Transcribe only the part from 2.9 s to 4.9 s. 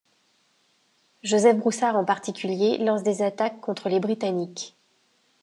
des attaques contre les britanniques.